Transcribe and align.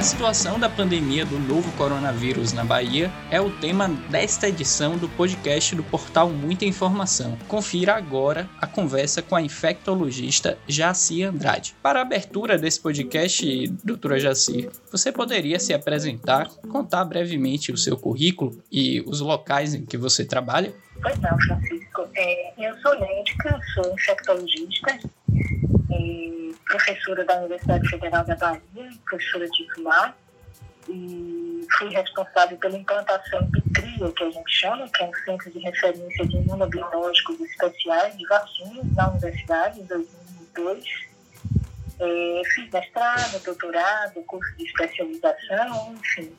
A 0.00 0.02
situação 0.02 0.58
da 0.58 0.66
pandemia 0.66 1.26
do 1.26 1.38
novo 1.38 1.70
coronavírus 1.76 2.54
na 2.54 2.64
Bahia 2.64 3.10
é 3.30 3.38
o 3.38 3.50
tema 3.50 3.86
desta 3.86 4.48
edição 4.48 4.96
do 4.96 5.10
podcast 5.10 5.76
do 5.76 5.82
portal 5.82 6.30
Muita 6.30 6.64
Informação. 6.64 7.36
Confira 7.46 7.96
agora 7.96 8.48
a 8.62 8.66
conversa 8.66 9.20
com 9.20 9.36
a 9.36 9.42
infectologista 9.42 10.56
Jaci 10.66 11.22
Andrade. 11.22 11.76
Para 11.82 11.98
a 11.98 12.02
abertura 12.02 12.56
desse 12.56 12.80
podcast, 12.80 13.68
doutora 13.84 14.18
Jaci, 14.18 14.70
você 14.90 15.12
poderia 15.12 15.60
se 15.60 15.74
apresentar, 15.74 16.48
contar 16.70 17.04
brevemente 17.04 17.70
o 17.70 17.76
seu 17.76 17.94
currículo 17.94 18.58
e 18.72 19.02
os 19.02 19.20
locais 19.20 19.74
em 19.74 19.84
que 19.84 19.98
você 19.98 20.24
trabalha? 20.24 20.72
Pois 21.02 21.18
não, 21.18 21.38
Francisco. 21.40 22.08
É, 22.16 22.70
eu 22.70 22.74
sou 22.80 22.98
médica, 22.98 23.60
sou 23.74 23.92
infectologista, 23.92 24.98
é, 25.92 26.29
professora 26.70 27.24
da 27.24 27.36
Universidade 27.38 27.88
Federal 27.88 28.24
da 28.24 28.36
Bahia, 28.36 28.90
professora 29.04 29.48
titular, 29.48 30.16
e 30.88 31.66
fui 31.78 31.88
responsável 31.88 32.56
pela 32.58 32.76
implantação 32.76 33.42
do 33.50 33.62
CRIA, 33.74 34.12
que 34.12 34.24
a 34.24 34.30
gente 34.30 34.50
chama, 34.50 34.88
que 34.88 35.02
é 35.02 35.06
um 35.06 35.14
centro 35.24 35.50
de 35.50 35.58
referência 35.58 36.26
de 36.26 36.36
imunobiológicos 36.36 37.40
especiais 37.40 38.16
de 38.16 38.26
vacinas 38.26 38.94
na 38.94 39.10
universidade, 39.10 39.80
em 39.80 39.84
2002. 39.84 40.84
É, 42.02 42.42
fiz 42.54 42.70
mestrado, 42.70 43.42
doutorado, 43.44 44.22
curso 44.22 44.56
de 44.56 44.64
especialização, 44.64 45.94
enfim, 45.94 46.34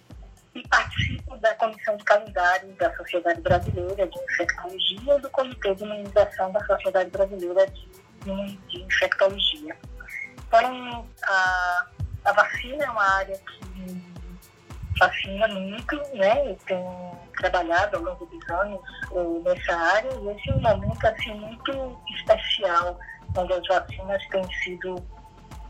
e 0.55 0.67
participo 0.67 1.37
da 1.37 1.53
Comissão 1.55 1.95
de 1.97 2.03
Calendário 2.03 2.67
da 2.73 2.93
Sociedade 2.97 3.41
Brasileira 3.41 4.07
de 4.07 4.19
Infectologia 4.19 5.17
e 5.17 5.21
do 5.21 5.29
Comitê 5.29 5.75
de 5.75 5.83
Imunização 5.83 6.51
da 6.51 6.65
Sociedade 6.65 7.09
Brasileira 7.11 7.67
de, 7.67 8.57
de 8.67 8.81
Infectologia. 8.81 9.77
Então, 10.51 11.05
a, 11.23 11.85
a 12.25 12.33
vacina 12.33 12.83
é 12.83 12.89
uma 12.89 13.15
área 13.15 13.37
que 13.37 14.11
fascina 14.99 15.47
muito, 15.47 15.95
né? 16.13 16.51
Eu 16.51 16.57
tenho 16.65 17.17
trabalhado 17.37 17.95
ao 17.95 18.03
longo 18.03 18.25
dos 18.25 18.49
anos 18.49 18.81
eh, 19.13 19.41
nessa 19.45 19.73
área 19.73 20.09
e 20.13 20.27
esse 20.27 20.49
é 20.49 20.53
um 20.53 20.59
momento 20.59 21.07
assim, 21.07 21.33
muito 21.35 21.97
especial, 22.17 22.99
onde 23.37 23.53
as 23.53 23.65
vacinas 23.65 24.27
têm 24.27 24.43
sido 24.61 25.01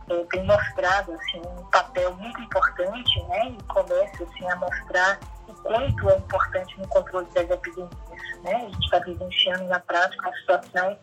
é, 0.09 0.25
tem 0.31 0.44
mostrado 0.45 1.13
assim, 1.13 1.41
um 1.59 1.63
papel 1.66 2.16
muito 2.16 2.41
importante 2.41 3.23
né, 3.25 3.50
e 3.50 3.63
começa 3.66 4.23
assim, 4.23 4.50
a 4.50 4.56
mostrar 4.56 5.19
o 5.47 5.53
quanto 5.53 6.09
é 6.09 6.17
importante 6.17 6.80
no 6.80 6.88
controle 6.88 7.28
das 7.36 7.50
epidemias. 7.50 8.39
Né? 8.44 8.56
A 8.56 8.59
gente 8.59 8.84
está 8.84 9.00
vivenciando 9.00 9.63
na 9.66 9.80
prática 9.80 10.28
uma 10.28 10.38
situação 10.38 10.97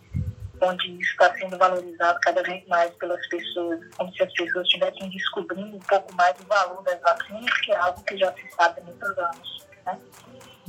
onde 0.61 1.01
está 1.01 1.35
sendo 1.37 1.57
valorizado 1.59 2.19
cada 2.23 2.43
vez 2.43 2.67
mais 2.67 2.91
pelas 2.95 3.27
pessoas, 3.29 3.81
como 3.97 4.13
se 4.13 4.23
as 4.23 4.33
pessoas 4.33 4.67
estivessem 4.67 5.11
descobrindo 5.11 5.77
um 5.77 5.81
pouco 5.81 6.15
mais 6.15 6.35
o 6.41 6.45
valor 6.47 6.83
das 6.83 7.01
vacinas, 7.01 7.53
que 7.61 7.73
é 7.73 7.77
algo 7.77 8.03
que 8.05 8.17
já 8.17 8.33
se 8.33 8.49
sabe 8.57 8.81
há 8.81 8.85
muitos 8.85 9.19
anos. 9.19 9.67
Né? 9.87 9.99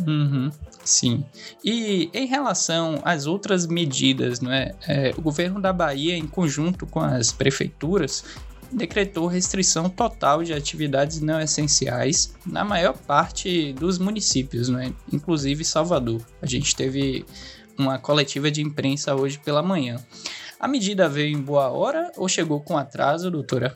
Uhum, 0.07 0.49
sim. 0.83 1.25
E 1.63 2.09
em 2.13 2.25
relação 2.25 3.01
às 3.03 3.25
outras 3.25 3.67
medidas, 3.67 4.39
não 4.39 4.51
é? 4.51 4.73
é? 4.87 5.13
o 5.17 5.21
governo 5.21 5.61
da 5.61 5.73
Bahia, 5.73 6.15
em 6.15 6.27
conjunto 6.27 6.85
com 6.85 7.01
as 7.01 7.31
prefeituras, 7.31 8.23
decretou 8.71 9.27
restrição 9.27 9.89
total 9.89 10.43
de 10.43 10.53
atividades 10.53 11.21
não 11.21 11.41
essenciais 11.41 12.35
na 12.45 12.63
maior 12.63 12.95
parte 12.97 13.73
dos 13.73 13.97
municípios, 13.97 14.69
não 14.69 14.79
é? 14.79 14.93
inclusive 15.11 15.65
Salvador. 15.65 16.21
A 16.41 16.45
gente 16.45 16.75
teve 16.75 17.25
uma 17.79 17.97
coletiva 17.97 18.51
de 18.51 18.61
imprensa 18.61 19.15
hoje 19.15 19.39
pela 19.39 19.61
manhã. 19.61 19.97
A 20.59 20.67
medida 20.67 21.07
veio 21.07 21.37
em 21.37 21.41
boa 21.41 21.69
hora 21.69 22.11
ou 22.17 22.27
chegou 22.27 22.61
com 22.61 22.77
atraso, 22.77 23.31
doutora? 23.31 23.73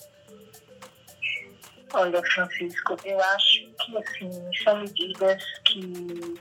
Olha, 1.93 2.21
Francisco, 2.33 2.97
eu 3.05 3.19
acho 3.19 3.67
que 3.85 3.97
assim, 3.97 4.31
são 4.63 4.79
medidas 4.79 5.43
que 5.65 6.35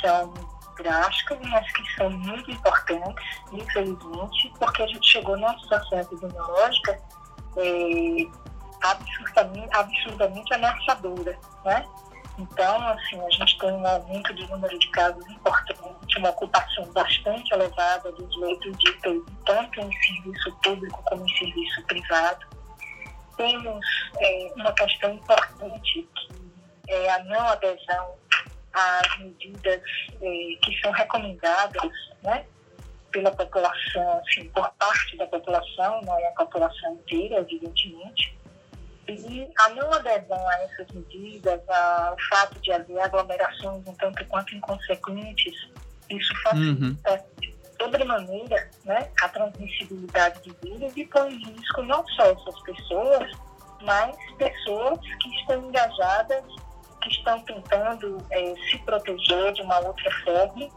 são 0.00 0.34
drásticas, 0.76 1.38
mas 1.48 1.72
que 1.72 1.94
são 1.94 2.10
muito 2.10 2.50
importantes, 2.50 3.24
infelizmente, 3.52 4.52
porque 4.58 4.82
a 4.82 4.86
gente 4.86 5.06
chegou 5.06 5.36
numa 5.36 5.58
situação 5.60 6.00
epidemiológica 6.00 7.00
é, 7.56 8.26
absurdamente, 8.82 9.68
absurdamente 9.72 10.54
ameaçadora, 10.54 11.38
né? 11.64 11.84
Então, 12.38 12.88
assim, 12.88 13.20
a 13.20 13.30
gente 13.30 13.58
tem 13.58 13.72
um 13.72 13.86
aumento 13.86 14.32
de 14.34 14.46
número 14.48 14.78
de 14.78 14.88
casos 14.90 15.28
importante, 15.28 16.18
uma 16.18 16.30
ocupação 16.30 16.84
bastante 16.92 17.52
elevada 17.52 18.12
dos 18.12 18.36
leitos 18.40 18.78
de 18.78 18.90
UTI, 18.90 19.24
tanto 19.44 19.80
em 19.80 19.92
serviço 19.92 20.56
público 20.62 21.02
como 21.08 21.24
em 21.24 21.36
serviço 21.36 21.82
privado 21.82 22.46
temos 23.38 23.86
é, 24.20 24.52
uma 24.56 24.72
questão 24.72 25.14
importante, 25.14 26.06
que 26.14 26.92
é 26.92 27.10
a 27.10 27.24
não 27.24 27.48
adesão 27.48 28.14
às 28.74 29.18
medidas 29.18 29.80
é, 30.20 30.58
que 30.62 30.78
são 30.82 30.90
recomendadas 30.90 31.90
né, 32.22 32.44
pela 33.10 33.30
população, 33.30 34.20
assim, 34.20 34.50
por 34.50 34.68
parte 34.74 35.16
da 35.16 35.26
população, 35.26 36.02
não 36.02 36.18
é 36.18 36.28
a 36.28 36.32
população 36.32 36.94
inteira, 36.94 37.36
evidentemente. 37.36 38.37
E 39.08 39.48
a 39.58 39.68
não 39.70 39.92
adesão 39.92 40.48
a 40.48 40.62
essas 40.62 40.86
medidas, 40.92 41.60
a, 41.68 42.14
o 42.14 42.28
fato 42.28 42.60
de 42.60 42.72
haver 42.72 43.00
aglomerações 43.00 43.86
um 43.86 43.94
tanto 43.94 44.24
quanto 44.26 44.54
inconsequentes, 44.54 45.54
isso 46.10 46.34
facilita 46.42 47.12
uhum 47.12 47.58
sobremaneira 47.80 48.68
né, 48.84 49.08
a 49.22 49.28
transmissibilidade 49.28 50.42
de 50.42 50.54
vírus 50.62 50.92
e 50.96 51.04
põe 51.06 51.32
em 51.32 51.52
risco 51.52 51.82
não 51.82 52.06
só 52.08 52.24
essas 52.24 52.60
pessoas, 52.62 53.30
mas 53.82 54.16
pessoas 54.36 54.98
que 55.22 55.28
estão 55.40 55.64
engajadas, 55.68 56.44
que 57.02 57.10
estão 57.10 57.40
tentando 57.42 58.18
é, 58.30 58.54
se 58.68 58.78
proteger 58.78 59.52
de 59.52 59.62
uma 59.62 59.78
outra 59.78 60.10
forma 60.24 60.68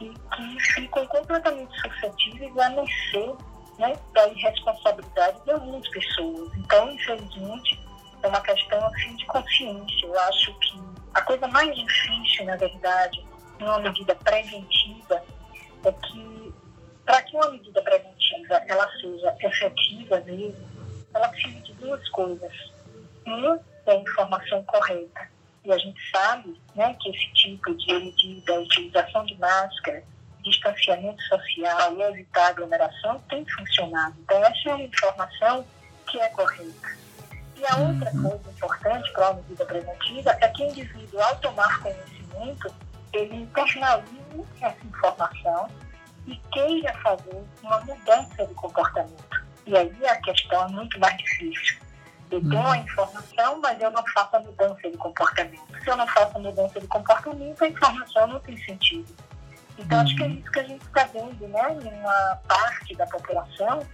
e 0.00 0.08
que 0.08 0.60
ficam 0.74 1.06
completamente 1.06 1.72
suscetíveis 1.80 2.58
a 2.58 2.70
mercê 2.70 3.32
né, 3.80 3.98
da 4.12 4.28
irresponsabilidade 4.28 5.42
de 5.42 5.50
algumas 5.50 5.88
pessoas. 5.88 6.52
Então, 6.58 6.92
infelizmente, 6.92 7.80
é 8.22 8.28
uma 8.28 8.40
questão 8.42 8.86
assim, 8.86 9.16
de 9.16 9.24
consciência. 9.26 10.06
Eu 10.06 10.20
acho 10.20 10.54
que 10.58 10.80
a 11.14 11.22
coisa 11.22 11.48
mais 11.48 11.74
difícil, 11.74 12.44
na 12.44 12.56
verdade, 12.56 13.24
numa 13.58 13.78
medida 13.80 14.14
preventiva, 14.16 15.24
é 15.84 15.92
que 15.92 16.54
para 17.06 17.22
que 17.22 17.34
uma 17.34 17.50
medida 17.50 17.82
preventiva 17.82 18.62
ela 18.68 18.88
seja 19.00 19.34
efetiva 19.40 20.20
mesmo, 20.20 20.68
ela 21.14 21.28
precisa 21.28 21.60
de 21.60 21.72
duas 21.72 22.06
coisas. 22.10 22.52
Uma 23.26 23.58
é 23.86 23.92
a 23.92 23.96
informação 23.96 24.62
correta. 24.64 25.28
E 25.64 25.72
a 25.72 25.78
gente 25.78 26.00
sabe 26.10 26.60
né, 26.74 26.94
que 27.00 27.10
esse 27.10 27.32
tipo 27.32 27.74
de 27.74 27.92
medida, 27.94 28.54
a 28.54 28.60
utilização 28.60 29.24
de 29.24 29.36
máscara, 29.38 30.04
distanciamento 30.42 31.22
social 31.24 31.94
e 31.96 32.02
evitar 32.02 32.48
aglomeração 32.48 33.18
tem 33.28 33.44
funcionado. 33.46 34.16
Então, 34.20 34.38
essa 34.44 34.70
é 34.70 34.74
uma 34.74 34.82
informação 34.82 35.66
que 36.06 36.20
é 36.20 36.28
correta. 36.28 37.00
E 37.56 37.66
a 37.66 37.76
outra 37.76 38.10
uhum. 38.14 38.22
coisa 38.22 38.50
importante 38.50 39.12
para 39.12 39.28
a 39.28 39.34
medida 39.34 39.64
preventiva 39.66 40.36
é 40.40 40.48
que 40.48 40.62
o 40.62 40.66
indivíduo, 40.66 41.20
ao 41.20 41.36
tomar 41.36 41.80
conhecimento, 41.80 42.74
ele 43.12 43.36
internalize 43.36 44.44
essa 44.60 44.86
informação 44.86 45.68
e 46.26 46.36
queira 46.52 46.92
fazer 47.02 47.44
uma 47.62 47.80
mudança 47.80 48.46
de 48.46 48.54
comportamento. 48.54 49.44
E 49.66 49.76
aí 49.76 50.06
a 50.06 50.16
questão 50.16 50.64
é 50.64 50.68
muito 50.68 50.98
mais 50.98 51.16
difícil. 51.18 51.78
Eu 52.30 52.40
tenho 52.40 52.62
a 52.62 52.70
uhum. 52.70 52.74
informação, 52.76 53.60
mas 53.60 53.80
eu 53.80 53.90
não 53.90 54.04
faço 54.14 54.36
a 54.36 54.40
mudança 54.40 54.90
de 54.90 54.96
comportamento. 54.96 55.82
Se 55.82 55.90
eu 55.90 55.96
não 55.96 56.06
faço 56.06 56.36
a 56.36 56.40
mudança 56.40 56.80
de 56.80 56.86
comportamento, 56.86 57.64
a 57.64 57.68
informação 57.68 58.26
não 58.28 58.40
tem 58.40 58.56
sentido. 58.58 59.06
Então, 59.80 60.00
acho 60.00 60.14
que 60.16 60.22
é 60.22 60.28
isso 60.28 60.50
que 60.50 60.60
a 60.60 60.64
gente 60.64 60.84
está 60.84 61.04
vendo, 61.04 61.48
né, 61.48 61.78
em 61.82 62.00
uma 62.00 62.36
parte 62.46 62.94
da 62.94 63.06
população, 63.06 63.86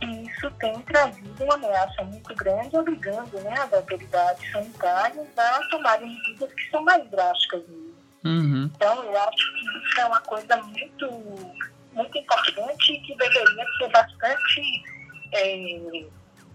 e 0.00 0.26
isso 0.26 0.50
tem 0.52 0.80
trazido 0.82 1.44
uma 1.44 1.54
ameaça 1.54 2.02
muito 2.04 2.34
grande, 2.34 2.76
obrigando 2.76 3.38
né, 3.40 3.54
as 3.58 3.72
autoridades 3.72 4.50
sanitárias 4.50 5.26
a 5.36 5.60
tomarem 5.70 6.08
medidas 6.08 6.52
que 6.52 6.70
são 6.70 6.82
mais 6.82 7.08
drásticas. 7.10 7.62
Uhum. 8.24 8.70
Então, 8.74 9.04
eu 9.04 9.18
acho 9.22 9.36
que 9.36 9.78
isso 9.78 10.00
é 10.00 10.06
uma 10.06 10.20
coisa 10.22 10.56
muito 10.56 11.66
muito 11.96 12.18
importante 12.18 12.92
e 12.92 13.00
que 13.00 13.16
deveria 13.16 13.64
ser 13.78 13.88
bastante, 13.88 14.82
é, 15.32 15.56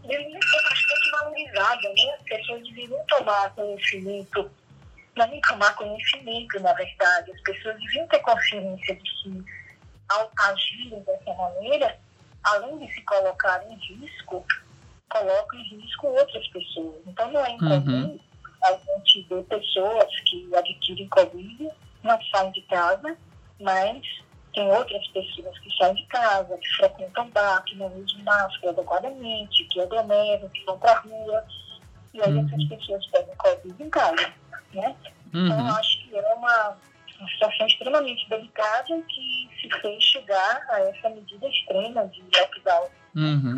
deveria 0.03 0.39
ser 0.39 0.69
bastante 0.69 1.11
valorizada, 1.11 1.81
né? 1.81 2.13
As 2.15 2.23
pessoas 2.23 2.63
deveriam 2.63 3.03
tomar 3.07 3.49
conhecimento, 3.55 4.51
não 5.15 5.27
nem 5.27 5.41
tomar 5.41 5.75
conhecimento, 5.75 6.59
na 6.59 6.73
verdade, 6.73 7.31
as 7.31 7.41
pessoas 7.41 7.79
deviam 7.79 8.07
ter 8.07 8.19
consciência 8.19 8.95
de 8.95 9.01
que 9.01 9.43
ao 10.09 10.29
agirem 10.37 11.01
dessa 11.01 11.33
maneira, 11.33 11.97
além 12.43 12.77
de 12.79 12.93
se 12.93 13.01
colocar 13.03 13.63
em 13.69 13.75
risco, 13.75 14.45
colocam 15.09 15.59
em 15.59 15.63
risco 15.63 16.07
outras 16.07 16.47
pessoas. 16.47 17.01
Então 17.05 17.31
não 17.31 17.45
é 17.45 17.51
incomum 17.51 18.11
uhum. 18.11 18.19
a 18.63 18.71
gente 18.71 19.21
ver 19.29 19.43
pessoas 19.43 20.19
que 20.25 20.55
adquirem 20.55 21.09
Covid, 21.09 21.69
não 22.03 22.19
saem 22.23 22.51
de 22.51 22.61
casa, 22.63 23.17
mas 23.59 24.01
tem 24.53 24.69
outras 24.69 25.07
pessoas 25.09 25.57
que 25.59 25.77
saem 25.77 25.95
de 25.95 26.05
casa, 26.07 26.57
que 26.57 26.67
frequentam 26.75 27.29
bar, 27.29 27.63
que 27.63 27.75
não 27.75 27.87
usam 27.87 28.19
máscara 28.23 28.71
adequadamente, 28.71 29.63
que 29.65 29.79
aglomeram, 29.79 30.49
que 30.49 30.63
vão 30.65 30.77
para 30.77 30.91
a 30.91 30.99
rua. 30.99 31.45
E 32.13 32.21
aí 32.21 32.33
uhum. 32.33 32.45
essas 32.45 32.63
pessoas 32.65 33.07
pegam 33.07 33.35
Covid 33.37 33.83
em 33.83 33.89
casa, 33.89 34.33
né? 34.73 34.95
Uhum. 35.33 35.45
Então, 35.45 35.67
eu 35.67 35.75
acho 35.75 36.03
que 36.03 36.15
é 36.15 36.33
uma, 36.33 36.77
uma 37.19 37.29
situação 37.29 37.67
extremamente 37.67 38.29
delicada 38.29 39.01
que 39.03 39.49
se 39.61 39.81
fez 39.81 40.03
chegar 40.03 40.65
a 40.69 40.79
essa 40.81 41.09
medida 41.09 41.47
extrema 41.47 42.07
de 42.07 42.21
lockdown. 42.21 42.89
Uhum. 43.15 43.55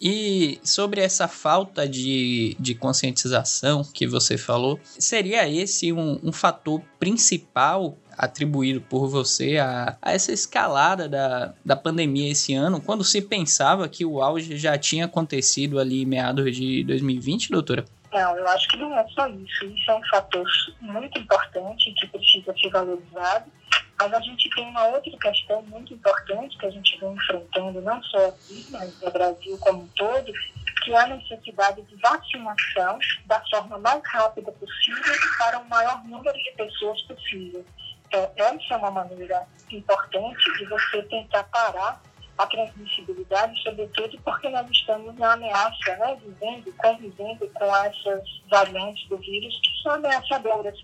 E 0.00 0.58
sobre 0.62 1.00
essa 1.00 1.26
falta 1.26 1.88
de, 1.88 2.56
de 2.58 2.74
conscientização 2.74 3.82
que 3.82 4.06
você 4.06 4.36
falou, 4.36 4.78
seria 4.84 5.48
esse 5.48 5.92
um, 5.92 6.20
um 6.22 6.32
fator 6.32 6.82
principal 6.98 7.96
atribuído 8.16 8.80
por 8.80 9.08
você 9.08 9.58
a, 9.58 9.96
a, 10.00 10.12
essa 10.12 10.32
escalada 10.32 11.08
da, 11.08 11.54
da 11.64 11.76
pandemia 11.76 12.32
esse 12.32 12.54
ano, 12.54 12.80
quando 12.80 13.04
se 13.04 13.20
pensava 13.20 13.88
que 13.88 14.04
o 14.04 14.22
auge 14.22 14.56
já 14.56 14.78
tinha 14.78 15.04
acontecido 15.04 15.78
ali 15.78 16.02
em 16.02 16.06
meados 16.06 16.54
de 16.56 16.82
2020, 16.84 17.50
doutora? 17.50 17.84
Não, 18.12 18.36
eu 18.36 18.48
acho 18.48 18.68
que 18.68 18.76
não 18.78 18.96
é 18.98 19.06
só 19.08 19.28
isso. 19.28 19.64
Isso 19.66 19.90
é 19.90 19.94
um 19.94 20.06
fator 20.08 20.46
muito 20.80 21.18
importante 21.18 21.92
que 21.98 22.06
precisa 22.06 22.54
ser 22.58 22.70
valorizado. 22.70 23.44
Mas 23.98 24.12
a 24.12 24.20
gente 24.20 24.50
tem 24.50 24.68
uma 24.68 24.88
outra 24.88 25.10
questão 25.18 25.62
muito 25.62 25.94
importante 25.94 26.58
que 26.58 26.66
a 26.66 26.70
gente 26.70 26.98
vem 26.98 27.12
enfrentando, 27.14 27.80
não 27.80 28.02
só 28.02 28.28
aqui, 28.28 28.66
mas 28.70 29.00
no 29.00 29.10
Brasil 29.10 29.58
como 29.58 29.82
um 29.82 29.88
todo, 29.88 30.32
que 30.84 30.92
é 30.92 30.98
a 30.98 31.06
necessidade 31.06 31.82
de 31.82 31.96
vacinação 31.96 32.98
da 33.24 33.42
forma 33.50 33.78
mais 33.78 34.02
rápida 34.06 34.52
possível 34.52 35.14
para 35.38 35.58
o 35.58 35.68
maior 35.68 36.04
número 36.04 36.36
de 36.36 36.52
pessoas 36.52 37.00
possível. 37.02 37.64
Então, 38.06 38.32
essa 38.36 38.74
é 38.74 38.76
uma 38.76 38.90
maneira 38.90 39.46
importante 39.70 40.58
de 40.58 40.64
você 40.66 41.02
tentar 41.02 41.44
parar 41.44 42.00
a 42.38 42.46
transmissibilidade, 42.46 43.60
sobretudo 43.62 44.20
porque 44.22 44.48
nós 44.50 44.70
estamos 44.70 45.16
na 45.16 45.32
ameaça, 45.32 45.96
né, 45.96 46.16
vivendo, 46.22 46.72
convivendo 46.76 47.48
com 47.54 47.76
essas 47.76 48.22
variantes 48.48 49.08
do 49.08 49.16
vírus 49.16 49.58
que 49.60 49.82
são 49.82 49.92
ameaçadoras, 49.92 50.78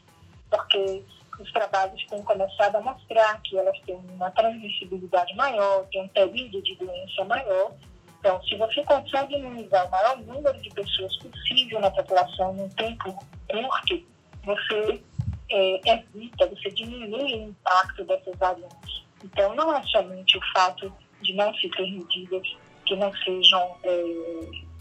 porque 0.50 1.04
os 1.40 1.52
trabalhos 1.52 2.04
têm 2.06 2.22
começado 2.22 2.76
a 2.76 2.80
mostrar 2.80 3.40
que 3.42 3.56
elas 3.56 3.78
têm 3.80 3.96
uma 3.96 4.30
transmissibilidade 4.30 5.34
maior, 5.34 5.86
têm 5.90 6.02
um 6.02 6.08
período 6.08 6.62
de 6.62 6.74
doença 6.76 7.24
maior. 7.24 7.72
Então, 8.18 8.42
se 8.44 8.56
você 8.56 8.84
consegue 8.84 9.36
imunizar 9.36 9.86
o 9.86 9.90
maior 9.90 10.16
número 10.18 10.60
de 10.60 10.70
pessoas 10.70 11.16
possível 11.16 11.80
na 11.80 11.90
população 11.90 12.52
num 12.52 12.68
tempo 12.70 13.12
curto, 13.48 14.04
você 14.44 15.02
é, 15.50 15.92
evita, 15.92 16.46
você 16.46 16.70
diminui 16.70 17.34
o 17.34 17.48
impacto 17.48 18.04
dessas 18.04 18.36
variantes. 18.36 19.04
Então, 19.24 19.54
não 19.54 19.74
é 19.74 19.82
somente 19.84 20.38
o 20.38 20.40
fato 20.52 20.92
de 21.20 21.32
não 21.34 21.54
se 21.54 21.68
ter 21.70 21.90
medidas 21.90 22.56
que 22.86 22.96
não 22.96 23.12
sejam 23.16 23.76
é, 23.84 24.02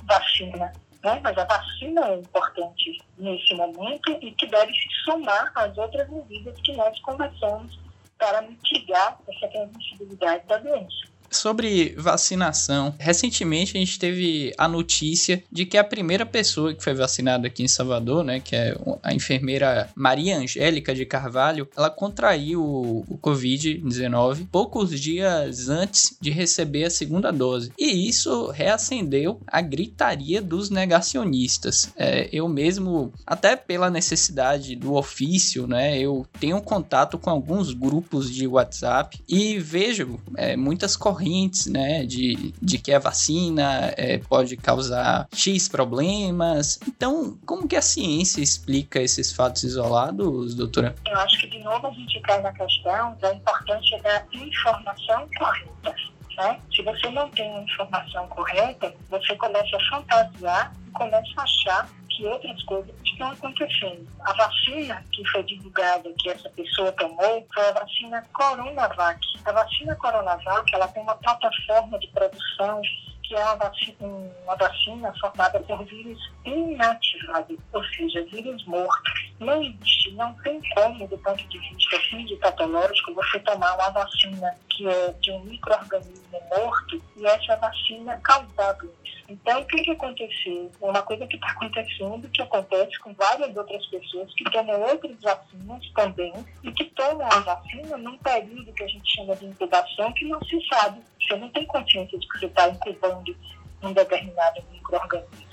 vacina, 0.04 0.72
né? 1.04 1.20
mas 1.24 1.38
a 1.38 1.46
vacina 1.46 2.08
é 2.08 2.16
importante 2.16 2.98
nesse 3.18 3.54
momento 3.56 4.12
e 4.22 4.32
que 4.32 4.48
deve 4.48 4.72
se 4.74 4.90
somar 5.04 5.52
às 5.56 5.78
outras 5.78 6.10
medidas 6.10 6.60
que 6.62 6.74
nós 6.74 7.00
conversamos 7.02 7.80
para 8.18 8.42
mitigar 8.44 9.18
essa 9.28 9.48
transmissibilidade 9.48 10.46
da 10.48 10.58
doença. 10.58 11.11
Sobre 11.32 11.96
vacinação, 11.98 12.94
recentemente 13.00 13.78
a 13.78 13.80
gente 13.80 13.98
teve 13.98 14.54
a 14.58 14.68
notícia 14.68 15.42
de 15.50 15.66
que 15.66 15.78
a 15.78 15.84
primeira 15.84 16.26
pessoa 16.26 16.74
que 16.74 16.84
foi 16.84 16.94
vacinada 16.94 17.48
aqui 17.48 17.64
em 17.64 17.70
Salvador, 17.70 18.22
né, 18.22 18.42
que 18.42 18.54
é 18.54 18.76
a 19.02 19.14
enfermeira 19.14 19.90
Maria 19.96 20.38
Angélica 20.38 20.94
de 20.94 21.06
Carvalho, 21.06 21.70
ela 21.76 21.90
contraiu 21.90 22.62
o 22.62 23.18
Covid-19 23.24 24.48
poucos 24.52 25.00
dias 25.00 25.70
antes 25.70 26.18
de 26.20 26.30
receber 26.32 26.84
a 26.84 26.90
segunda 26.90 27.32
dose. 27.32 27.72
E 27.80 28.10
isso 28.10 28.52
reacendeu 28.52 29.40
a 29.48 29.62
gritaria 29.62 30.42
dos 30.42 30.70
negacionistas. 30.70 31.92
É, 31.96 32.28
eu 32.34 32.50
mesmo, 32.50 33.14
até 33.26 33.56
pela 33.56 33.90
necessidade 33.90 34.76
do 34.76 34.96
ofício, 34.96 35.66
né, 35.66 35.98
eu 35.98 36.28
tenho 36.42 36.62
contato 36.62 37.18
com 37.18 37.30
alguns 37.30 37.74
grupos 37.74 38.30
de 38.30 38.46
WhatsApp 38.46 39.18
e 39.30 39.58
vejo 39.58 40.20
é, 40.36 40.58
muitas 40.58 40.98
correntes 40.98 41.21
correntes, 41.22 41.68
né, 41.68 42.04
de, 42.04 42.54
de 42.62 42.78
que 42.78 42.92
a 42.94 43.00
vacina 43.00 43.94
é, 43.96 44.18
pode 44.18 44.58
causar 44.58 45.28
X 45.34 45.70
problemas. 45.70 46.80
Então, 46.88 47.38
como 47.46 47.68
que 47.68 47.76
a 47.76 47.82
ciência 47.82 48.42
explica 48.42 49.00
esses 49.00 49.32
fatos 49.32 49.64
isolados, 49.64 50.56
doutora? 50.56 50.96
Eu 51.08 51.20
acho 51.20 51.40
que, 51.40 51.48
de 51.48 51.60
novo, 51.60 51.88
a 51.88 51.92
gente 51.92 52.20
cai 52.22 52.42
na 52.42 52.52
questão 52.52 53.16
da 53.22 53.34
importância 53.34 54.02
da 54.02 54.24
informação 54.34 55.28
correta. 55.38 55.96
Né? 56.38 56.60
Se 56.76 56.82
você 56.82 57.10
não 57.10 57.30
tem 57.30 57.56
a 57.56 57.62
informação 57.62 58.28
correta, 58.28 58.94
você 59.10 59.36
começa 59.36 59.78
a 59.78 59.90
fantasiar 59.90 60.74
começa 60.94 61.32
a 61.38 61.44
achar 61.44 61.90
que 62.16 62.26
outras 62.26 62.62
coisas 62.64 62.94
estão 63.04 63.32
acontecendo. 63.32 64.08
A 64.22 64.34
vacina 64.34 65.04
que 65.12 65.28
foi 65.30 65.44
divulgada, 65.44 66.12
que 66.20 66.30
essa 66.30 66.50
pessoa 66.50 66.92
tomou, 66.94 67.48
foi 67.54 67.68
a 67.68 67.72
vacina 67.72 68.22
Coronavac. 68.34 69.20
A 69.46 69.52
vacina 69.52 69.96
Coronavac, 69.96 70.74
ela 70.74 70.88
tem 70.88 71.04
uma 71.04 71.16
plataforma 71.16 72.00
de 72.00 72.08
produção 72.08 72.82
que 73.24 73.36
é 73.36 73.44
uma 73.46 73.56
vacina, 73.56 74.08
uma 74.44 74.56
vacina 74.58 75.14
formada 75.22 75.60
por 75.62 75.86
vírus 75.86 76.20
inativados, 76.44 77.58
ou 77.72 77.84
seja, 77.86 78.26
vírus 78.26 78.66
mortos. 78.66 79.31
Existe, 79.42 80.12
não 80.12 80.34
tem 80.36 80.62
como, 80.76 81.08
do 81.08 81.18
ponto 81.18 81.48
de 81.48 81.58
vista 81.58 82.00
fisiopatológico, 82.00 83.14
você 83.16 83.40
tomar 83.40 83.74
uma 83.74 83.90
vacina 83.90 84.56
que 84.70 84.88
é 84.88 85.14
de 85.20 85.32
um 85.32 85.44
microorganismo 85.46 86.40
morto 86.56 87.02
e 87.18 87.26
essa 87.26 87.56
vacina 87.56 88.20
causar 88.24 88.74
doença. 88.74 89.02
Então, 89.28 89.62
o 89.62 89.66
que, 89.66 89.84
que 89.84 89.92
aconteceu? 89.92 90.72
Uma 90.80 91.02
coisa 91.02 91.26
que 91.26 91.36
está 91.36 91.50
acontecendo, 91.52 92.30
que 92.30 92.42
acontece 92.42 93.00
com 93.00 93.14
várias 93.14 93.56
outras 93.56 93.86
pessoas 93.88 94.32
que 94.36 94.44
tomam 94.52 94.80
outras 94.82 95.18
vacinas 95.22 95.90
também 95.96 96.34
e 96.64 96.72
que 96.74 96.86
tomam 96.86 97.28
a 97.32 97.40
vacina 97.40 97.98
num 97.98 98.18
período 98.18 98.74
que 98.74 98.84
a 98.84 98.88
gente 98.88 99.16
chama 99.16 99.36
de 99.36 99.46
incubação 99.46 100.14
que 100.14 100.26
não 100.26 100.44
se 100.44 100.60
sabe. 100.68 101.02
Você 101.20 101.36
não 101.38 101.50
tem 101.50 101.66
consciência 101.66 102.20
de 102.20 102.28
que 102.28 102.40
você 102.40 102.46
está 102.46 102.70
incubando 102.70 103.36
um 103.82 103.94
determinado 103.94 104.62
microorganismo. 104.72 105.51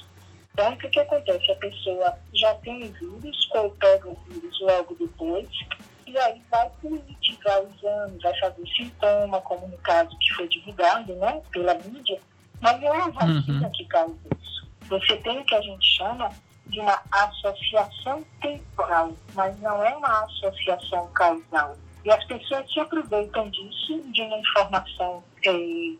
Então, 0.52 0.72
o 0.72 0.76
que, 0.76 0.88
que 0.88 1.00
acontece? 1.00 1.52
A 1.52 1.56
pessoa 1.56 2.18
já 2.34 2.54
tem 2.56 2.84
o 2.84 2.92
vírus 2.92 3.48
ou 3.54 3.70
pega 3.72 4.08
o 4.08 4.18
vírus 4.28 4.60
logo 4.60 4.96
depois 4.98 5.48
e 6.08 6.18
aí 6.18 6.42
vai 6.50 6.70
positivar 6.80 7.62
o 7.62 7.68
exame, 7.68 8.18
vai 8.22 8.38
fazer 8.40 8.66
sintoma, 8.76 9.40
como 9.42 9.68
no 9.68 9.78
caso 9.78 10.16
que 10.18 10.34
foi 10.34 10.48
divulgado 10.48 11.14
né, 11.16 11.42
pela 11.52 11.74
mídia, 11.74 12.18
mas 12.60 12.80
não 12.80 12.94
é 12.94 13.02
a 13.02 13.08
vacina 13.08 13.66
uhum. 13.66 13.72
que 13.72 13.84
causa 13.84 14.16
isso. 14.40 14.66
Você 14.88 15.16
tem 15.18 15.38
o 15.38 15.44
que 15.44 15.54
a 15.54 15.60
gente 15.60 15.86
chama 15.96 16.30
de 16.66 16.80
uma 16.80 17.00
associação 17.12 18.24
temporal, 18.40 19.12
mas 19.34 19.58
não 19.60 19.84
é 19.84 19.94
uma 19.96 20.24
associação 20.24 21.06
causal. 21.08 21.76
E 22.04 22.10
as 22.10 22.24
pessoas 22.24 22.70
se 22.72 22.80
aproveitam 22.80 23.50
disso, 23.50 24.02
de 24.12 24.22
uma 24.22 24.38
informação 24.38 25.22
é, 25.44 25.52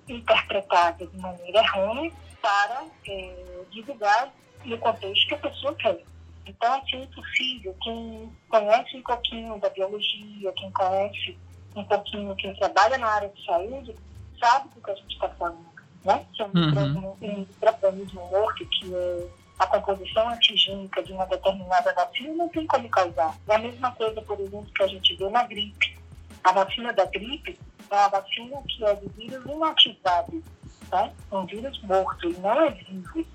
interpretada 0.09 1.07
de 1.07 1.19
maneira 1.19 1.61
errônea, 1.61 2.13
para 2.41 2.85
é, 3.07 3.45
divulgar 3.71 4.33
no 4.65 4.79
contexto 4.79 5.29
que 5.29 5.35
a 5.35 5.39
pessoa 5.39 5.75
quer. 5.75 6.03
Então, 6.47 6.75
assim, 6.75 7.03
é 7.03 7.07
possível. 7.07 7.77
Quem 7.83 8.33
conhece 8.49 8.97
um 8.97 9.03
pouquinho 9.03 9.59
da 9.61 9.69
biologia, 9.71 10.53
quem 10.53 10.71
conhece 10.73 11.39
um 11.77 11.85
pouquinho, 11.85 12.37
quem 12.37 12.55
trabalha 12.55 12.99
na 12.99 13.07
área 13.07 13.29
de 13.29 13.45
saúde, 13.45 13.95
sabe 14.41 14.69
do 14.75 14.81
que 14.81 14.91
a 14.91 14.95
gente 14.95 15.13
está 15.15 15.29
falando 15.31 15.79
né? 16.05 16.25
que 16.33 16.43
é 16.43 16.47
um 16.47 16.51
uhum. 16.55 17.17
microorganismo 17.21 18.27
morto, 18.31 18.67
que 18.67 18.95
é 18.95 19.29
a 19.59 19.67
composição 19.67 20.29
antigênica 20.29 21.03
de 21.03 21.13
uma 21.13 21.27
determinada 21.27 21.93
vacina, 21.93 22.35
não 22.35 22.49
tem 22.49 22.67
como 22.67 22.89
causar. 22.89 23.37
É 23.49 23.57
a 23.57 23.59
mesma 23.59 23.91
coisa, 23.93 24.23
por 24.23 24.39
exemplo, 24.39 24.71
que 24.75 24.83
a 24.83 24.87
gente 24.87 25.17
vê 25.17 25.29
na 25.29 25.43
gripe. 25.45 25.99
A 26.45 26.53
vacina 26.53 26.93
da 26.93 27.05
gripe 27.07 27.59
é 27.91 27.95
uma 27.95 28.09
vacina 28.09 28.63
que 28.69 28.85
é 28.85 28.95
de 28.95 29.09
vírus 29.09 29.45
inativado, 29.45 30.43
tá? 30.89 31.11
um 31.33 31.45
vírus 31.45 31.83
morto, 31.83 32.29
não 32.41 32.63
é 32.63 32.71
vivo. 32.71 33.27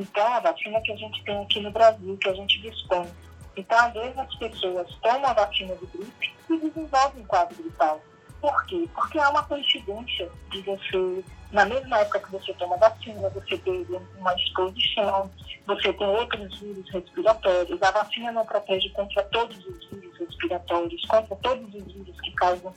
Então, 0.00 0.26
a 0.32 0.40
vacina 0.40 0.80
que 0.80 0.92
a 0.92 0.96
gente 0.96 1.22
tem 1.24 1.42
aqui 1.42 1.60
no 1.60 1.70
Brasil, 1.70 2.16
que 2.16 2.28
a 2.30 2.32
gente 2.32 2.58
dispõe. 2.62 3.06
Então, 3.54 3.78
às 3.78 3.92
vezes, 3.92 4.16
as 4.16 4.34
pessoas 4.36 4.88
tomam 5.02 5.26
a 5.26 5.34
vacina 5.34 5.76
de 5.76 5.86
gripe 5.86 6.34
e 6.48 6.56
desenvolvem 6.56 7.22
um 7.22 7.26
quadro 7.26 7.54
gripal. 7.62 8.00
Por 8.40 8.64
quê? 8.64 8.88
Porque 8.94 9.18
há 9.18 9.28
uma 9.28 9.42
coincidência 9.42 10.30
de 10.50 10.62
você, 10.62 11.22
na 11.52 11.66
mesma 11.66 11.98
época 11.98 12.20
que 12.20 12.32
você 12.32 12.54
toma 12.54 12.78
vacina, 12.78 13.28
você 13.28 13.58
teve 13.58 14.00
uma 14.18 14.34
exposição, 14.34 15.30
você 15.66 15.92
tem 15.92 16.06
outros 16.06 16.58
vírus 16.58 16.90
respiratórios. 16.90 17.82
A 17.82 17.90
vacina 17.90 18.32
não 18.32 18.46
protege 18.46 18.88
contra 18.90 19.22
todos 19.24 19.58
os 19.66 19.90
vírus 19.90 20.18
respiratórios, 20.18 21.04
contra 21.04 21.36
todos 21.36 21.74
os 21.74 21.92
vírus 21.92 22.18
que 22.22 22.32
causam 22.32 22.72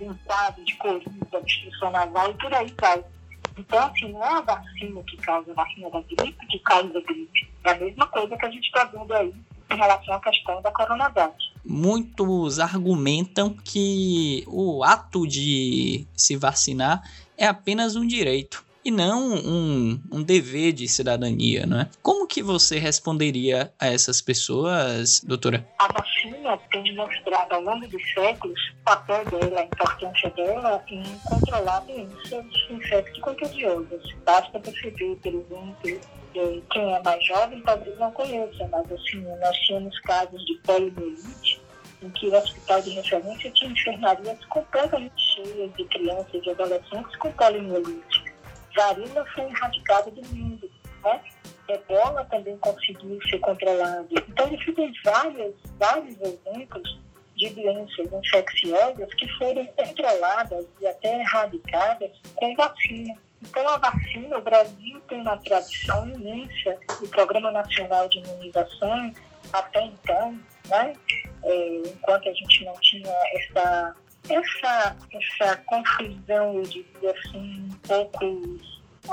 um 0.00 0.14
quadro 0.24 0.64
de 0.64 0.74
coriza, 0.74 1.10
obstrução 1.32 1.90
nasal 1.92 2.30
e 2.30 2.34
por 2.34 2.52
aí 2.52 2.74
vai. 2.80 3.04
Então, 3.58 3.78
assim, 3.78 4.12
não 4.12 4.22
é 4.22 4.28
a 4.28 4.40
vacina 4.40 5.02
que 5.04 5.16
causa 5.16 5.50
a 5.50 5.54
vacina 5.54 5.90
da 5.90 6.00
gripe 6.00 6.46
que 6.46 6.58
causa 6.60 6.98
a 6.98 7.00
gripe. 7.00 7.48
É 7.64 7.70
a 7.70 7.78
mesma 7.78 8.06
coisa 8.06 8.36
que 8.36 8.46
a 8.46 8.50
gente 8.50 8.66
está 8.66 8.84
vendo 8.84 9.12
aí 9.14 9.32
em 9.70 9.76
relação 9.76 10.14
à 10.14 10.20
questão 10.20 10.62
da 10.62 10.70
coronavírus. 10.70 11.52
Muitos 11.64 12.60
argumentam 12.60 13.50
que 13.50 14.44
o 14.46 14.84
ato 14.84 15.26
de 15.26 16.06
se 16.14 16.36
vacinar 16.36 17.02
é 17.36 17.46
apenas 17.46 17.96
um 17.96 18.06
direito 18.06 18.64
e 18.84 18.90
não 18.92 19.34
um, 19.34 20.00
um 20.12 20.22
dever 20.22 20.72
de 20.72 20.86
cidadania, 20.86 21.66
não 21.66 21.80
é? 21.80 21.90
Como 22.00 22.24
que 22.24 22.40
você 22.40 22.78
responderia 22.78 23.72
a 23.80 23.88
essas 23.88 24.20
pessoas, 24.22 25.20
doutora? 25.20 25.68
A 25.80 25.88
vacina 26.30 26.58
tem 26.70 26.82
demonstrado 26.82 27.54
ao 27.54 27.60
longo 27.60 27.86
dos 27.88 28.12
séculos 28.12 28.60
o 28.80 28.84
papel 28.84 29.24
dela, 29.26 29.60
a 29.60 29.64
importância 29.64 30.30
dela 30.30 30.84
em 30.88 31.02
controlar 31.20 31.80
doenças 31.80 32.44
infecto-contagiosas. 32.70 34.02
Basta 34.24 34.58
perceber, 34.60 35.16
por 35.16 35.34
exemplo, 35.34 36.00
quem 36.70 36.94
é 36.94 37.02
mais 37.02 37.24
jovem 37.24 37.62
talvez 37.62 37.98
não 37.98 38.10
conheça, 38.12 38.68
mas 38.70 38.92
assim, 38.92 39.20
nós 39.40 39.56
tínhamos 39.58 39.98
casos 40.00 40.44
de 40.44 40.54
poliomielite 40.58 41.62
em 42.02 42.10
que 42.10 42.26
o 42.28 42.34
hospital 42.36 42.82
de 42.82 42.90
referência 42.90 43.50
tinha 43.52 43.70
enfermarias 43.70 44.44
completamente 44.46 45.14
cheias 45.34 45.72
de 45.74 45.84
crianças 45.84 46.44
e 46.44 46.50
adolescentes 46.50 47.16
com 47.16 47.32
poliomielite. 47.32 48.24
Varíola 48.76 49.24
foi 49.34 49.44
erradicada 49.44 50.10
do 50.10 50.36
mundo, 50.36 50.70
né? 51.04 51.20
Ebola 51.68 52.24
também 52.26 52.56
conseguiu 52.58 53.18
ser 53.28 53.38
controlado. 53.40 54.08
Então, 54.10 54.46
existem 54.52 54.92
vários, 55.04 55.54
vários 55.78 56.16
exemplos 56.20 57.00
de 57.36 57.50
doenças 57.50 58.12
infecciosas 58.12 59.14
que 59.14 59.28
foram 59.36 59.66
controladas 59.66 60.66
e 60.80 60.86
até 60.86 61.20
erradicadas 61.20 62.10
com 62.34 62.54
vacina. 62.54 63.14
Então, 63.42 63.68
a 63.68 63.76
vacina, 63.76 64.38
o 64.38 64.42
Brasil 64.42 65.00
tem 65.08 65.20
uma 65.20 65.36
tradição 65.38 66.08
imensa. 66.08 66.78
O 67.02 67.08
Programa 67.08 67.50
Nacional 67.50 68.08
de 68.08 68.18
Imunização, 68.18 69.12
até 69.52 69.84
então, 69.84 70.38
né, 70.68 70.94
é, 71.42 71.82
enquanto 71.86 72.28
a 72.28 72.32
gente 72.32 72.64
não 72.64 72.72
tinha 72.80 73.12
essa, 73.34 73.94
essa, 74.28 74.96
essa 75.12 75.56
confusão, 75.66 76.54
eu 76.54 76.62
diria 76.62 77.10
assim, 77.10 77.68
um 77.70 77.78
pouco 77.86 78.24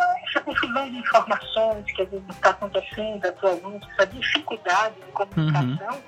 essa 0.02 0.42
confusão 0.42 0.90
de 0.90 0.98
informações 0.98 1.86
que 1.92 2.02
às 2.02 2.10
vezes 2.10 2.30
está 2.30 2.50
acontecendo 2.52 3.26
atualmente, 3.26 3.88
essa 3.92 4.06
dificuldade 4.08 4.96
de 4.96 5.12
comunicação, 5.12 6.02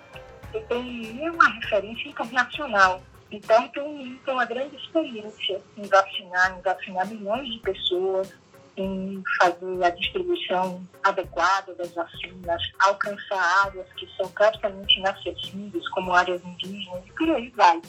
uhum. 0.53 0.61
tem 0.67 1.29
uma 1.29 1.49
referência 1.49 2.09
internacional. 2.09 3.01
Então, 3.31 3.67
tem, 3.69 4.19
tem 4.23 4.33
uma 4.33 4.45
grande 4.45 4.75
experiência 4.75 5.61
em 5.75 5.87
vacinar, 5.87 6.57
em 6.57 6.61
vacinar 6.61 7.07
milhões 7.07 7.51
de 7.51 7.59
pessoas, 7.59 8.33
em 8.77 9.23
fazer 9.39 9.83
a 9.83 9.89
distribuição 9.89 10.85
adequada 11.03 11.73
das 11.75 11.93
vacinas, 11.93 12.61
alcançar 12.79 13.65
áreas 13.65 13.87
que 13.93 14.07
são 14.17 14.29
praticamente 14.29 14.99
inacessíveis, 14.99 15.87
como 15.89 16.13
áreas 16.13 16.43
indígenas, 16.43 17.01
e 17.05 17.11
por 17.13 17.29
aí 17.29 17.49
vai. 17.55 17.81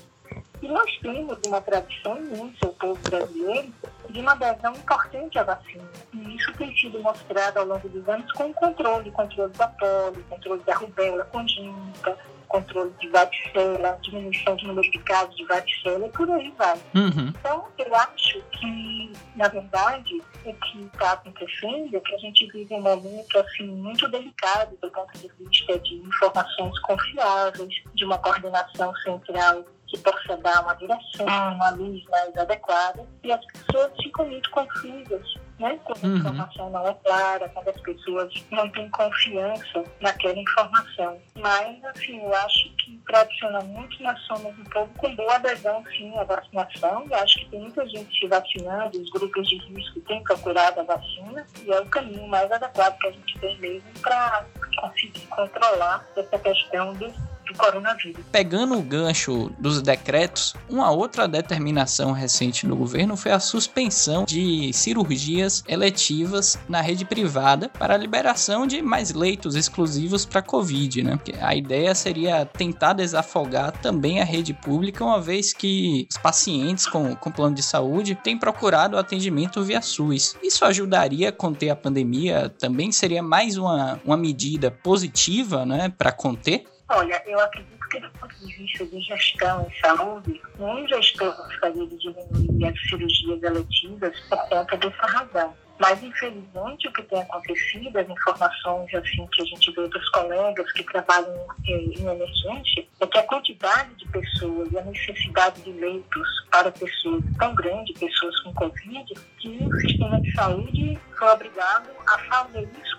E 0.62 0.68
nós 0.68 0.90
temos 0.98 1.38
uma 1.46 1.60
tradição 1.60 2.16
imensa, 2.16 2.66
o 2.66 2.74
povo 2.74 2.98
brasileiro, 3.10 3.72
de 4.08 4.20
uma 4.20 4.32
adesão 4.32 4.72
importante 4.72 5.38
à 5.38 5.44
vacina. 5.44 5.84
E 6.14 6.36
isso 6.36 6.52
tem 6.54 6.74
sido 6.76 6.98
mostrado 7.00 7.58
ao 7.58 7.66
longo 7.66 7.88
dos 7.88 8.08
anos 8.08 8.30
com 8.32 8.50
o 8.50 8.54
controle, 8.54 9.10
controle 9.10 9.52
da 9.52 9.68
polio, 9.68 10.24
controle 10.30 10.62
da 10.62 10.74
rubéola 10.74 11.24
congênita, 11.26 12.16
controle 12.48 12.92
de 13.00 13.08
varicela, 13.08 13.98
diminuição 14.02 14.56
do 14.56 14.66
número 14.68 14.90
de 14.90 14.98
casos 15.00 15.36
de 15.36 15.44
varicela 15.44 16.06
e 16.06 16.10
por 16.10 16.30
aí 16.30 16.52
vai. 16.56 16.76
Uhum. 16.94 17.28
Então, 17.28 17.64
eu 17.76 17.94
acho 17.94 18.40
que, 18.52 19.12
na 19.34 19.48
verdade, 19.48 20.22
o 20.44 20.54
que 20.54 20.80
está 20.84 21.12
acontecendo 21.12 21.96
é 21.96 22.00
que 22.00 22.14
a 22.14 22.18
gente 22.18 22.46
vive 22.50 22.72
um 22.74 22.80
momento 22.80 23.38
assim, 23.38 23.66
muito 23.66 24.08
delicado 24.08 24.76
do 24.80 24.90
ponto 24.90 25.18
de 25.18 25.30
vista 25.38 25.78
de 25.80 25.96
informações 25.96 26.78
confiáveis, 26.80 27.74
de 27.94 28.04
uma 28.04 28.18
coordenação 28.18 28.94
central 28.96 29.64
que 29.86 29.98
possa 29.98 30.36
dar 30.38 30.62
uma 30.62 30.74
direção, 30.74 31.26
uma 31.26 31.70
luz 31.70 32.02
mais 32.04 32.36
adequada, 32.36 33.06
e 33.22 33.32
as 33.32 33.44
pessoas 33.46 33.92
ficam 34.02 34.26
muito 34.26 34.50
confusas, 34.50 35.34
né? 35.58 35.78
Quando 35.84 36.04
a 36.04 36.08
uhum. 36.08 36.16
informação 36.16 36.70
não 36.70 36.86
é 36.86 36.94
clara, 36.94 37.48
quando 37.50 37.68
as 37.68 37.80
pessoas 37.80 38.32
não 38.50 38.68
têm 38.70 38.90
confiança 38.90 39.84
naquela 40.00 40.38
informação. 40.38 41.18
Mas, 41.36 41.84
assim, 41.84 42.20
eu 42.22 42.34
acho 42.34 42.70
que 42.76 43.00
tradicionalmente 43.06 44.02
nós 44.02 44.20
somos 44.22 44.58
um 44.58 44.64
povo 44.64 44.90
com 44.98 45.14
boa 45.14 45.36
adesão, 45.36 45.82
sim, 45.96 46.12
à 46.18 46.24
vacinação. 46.24 47.06
Eu 47.10 47.16
acho 47.18 47.38
que 47.38 47.50
tem 47.50 47.60
muita 47.60 47.88
gente 47.88 48.18
se 48.18 48.26
vacinando, 48.26 49.00
os 49.00 49.10
grupos 49.10 49.48
de 49.48 49.56
risco 49.58 50.00
têm 50.00 50.22
procurado 50.24 50.80
a 50.80 50.84
vacina, 50.84 51.46
e 51.64 51.72
é 51.72 51.80
o 51.80 51.86
caminho 51.86 52.26
mais 52.28 52.50
adequado 52.50 52.98
que 52.98 53.06
a 53.06 53.12
gente 53.12 53.38
tem 53.38 53.58
mesmo 53.58 53.88
para 54.02 54.44
conseguir 54.80 55.26
controlar 55.28 56.06
essa 56.16 56.38
questão 56.38 56.92
do 56.94 57.35
do 57.46 57.54
coronavírus. 57.54 58.20
Pegando 58.30 58.78
o 58.78 58.82
gancho 58.82 59.50
dos 59.58 59.80
decretos, 59.80 60.54
uma 60.68 60.90
outra 60.90 61.26
determinação 61.26 62.12
recente 62.12 62.66
no 62.66 62.76
governo 62.76 63.16
foi 63.16 63.32
a 63.32 63.40
suspensão 63.40 64.24
de 64.24 64.72
cirurgias 64.72 65.62
eletivas 65.66 66.58
na 66.68 66.80
rede 66.80 67.04
privada 67.04 67.68
para 67.68 67.94
a 67.94 67.96
liberação 67.96 68.66
de 68.66 68.82
mais 68.82 69.12
leitos 69.12 69.54
exclusivos 69.54 70.24
para 70.24 70.42
Covid, 70.42 71.02
né? 71.02 71.18
A 71.40 71.54
ideia 71.54 71.94
seria 71.94 72.44
tentar 72.44 72.92
desafogar 72.92 73.72
também 73.72 74.20
a 74.20 74.24
rede 74.24 74.52
pública, 74.52 75.04
uma 75.04 75.20
vez 75.20 75.52
que 75.52 76.06
os 76.10 76.18
pacientes 76.18 76.86
com, 76.86 77.14
com 77.14 77.30
plano 77.30 77.54
de 77.54 77.62
saúde 77.62 78.14
têm 78.14 78.38
procurado 78.38 78.98
atendimento 78.98 79.62
via 79.62 79.80
SUS. 79.80 80.36
Isso 80.42 80.64
ajudaria 80.64 81.28
a 81.28 81.32
conter 81.32 81.70
a 81.70 81.76
pandemia? 81.76 82.48
Também 82.48 82.90
seria 82.90 83.22
mais 83.22 83.56
uma, 83.56 84.00
uma 84.04 84.16
medida 84.16 84.70
positiva, 84.70 85.64
né, 85.64 85.92
para 85.96 86.12
conter? 86.12 86.64
Olha, 86.88 87.20
eu 87.26 87.40
acredito 87.40 87.88
que 87.88 88.00
do 88.00 88.10
ponto 88.10 88.34
de 88.36 88.56
vista 88.56 88.86
de 88.86 89.00
gestão 89.00 89.66
em 89.66 89.80
saúde, 89.80 90.40
nem 90.58 90.88
gestor 90.88 91.36
gostaria 91.36 91.86
de 91.86 91.96
diminuir 91.98 92.66
as 92.66 92.80
cirurgias 92.88 93.42
eletivas 93.42 94.20
por 94.28 94.48
conta 94.48 94.76
dessa 94.76 95.06
razão. 95.06 95.54
Mas, 95.78 96.02
infelizmente, 96.02 96.88
o 96.88 96.92
que 96.92 97.02
tem 97.02 97.20
acontecido, 97.20 97.98
as 97.98 98.08
informações 98.08 98.94
assim, 98.94 99.26
que 99.26 99.42
a 99.42 99.44
gente 99.44 99.72
vê 99.72 99.86
dos 99.88 100.08
colegas 100.10 100.72
que 100.72 100.82
trabalham 100.84 101.34
eh, 101.68 101.72
em 101.72 102.06
emergência, 102.06 102.86
é 103.00 103.06
que 103.06 103.18
a 103.18 103.22
quantidade 103.24 103.94
de 103.96 104.08
pessoas 104.08 104.72
e 104.72 104.78
a 104.78 104.82
necessidade 104.82 105.60
de 105.60 105.72
leitos 105.72 106.28
para 106.50 106.72
pessoas 106.72 107.22
tão 107.38 107.54
grande, 107.54 107.92
pessoas 107.92 108.40
com 108.40 108.54
Covid, 108.54 109.14
que 109.38 109.48
o 109.48 109.80
sistema 109.80 110.20
de 110.22 110.32
saúde 110.34 110.98
foi 111.18 111.28
obrigado 111.28 111.90
a 112.06 112.18
fazer 112.20 112.68
isso, 112.82 112.98